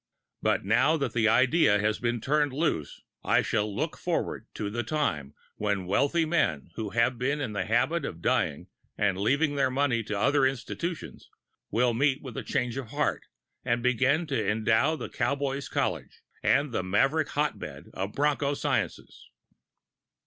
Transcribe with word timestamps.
But 0.41 0.65
now 0.65 0.97
that 0.97 1.13
the 1.13 1.27
idea 1.27 1.77
has 1.77 1.99
been 1.99 2.19
turned 2.21 2.53
loose, 2.53 3.03
I 3.23 3.43
shall 3.43 3.71
look 3.71 3.95
forward 3.99 4.47
to 4.55 4.71
the 4.71 4.81
time 4.81 5.35
when 5.57 5.85
wealthy 5.85 6.25
men 6.25 6.71
who 6.73 6.89
have 6.89 7.19
been 7.19 7.39
in 7.39 7.53
the 7.53 7.65
habit 7.65 8.03
of 8.03 8.19
dying 8.19 8.65
and 8.97 9.15
leaving 9.15 9.53
their 9.53 9.69
money 9.69 10.01
to 10.05 10.17
other 10.19 10.43
institutions, 10.43 11.29
will 11.69 11.93
meet 11.93 12.19
with 12.23 12.35
a 12.35 12.41
change 12.43 12.77
of 12.77 12.87
heart, 12.89 13.27
and 13.63 13.83
begin 13.83 14.25
to 14.25 14.49
endow 14.49 14.95
the 14.95 15.07
cowboys' 15.07 15.69
college, 15.69 16.23
and 16.41 16.71
the 16.71 16.81
Maverick 16.81 17.27
hotbed 17.29 17.91
of 17.93 18.13
broncho 18.13 18.55
sciences. 18.55 19.29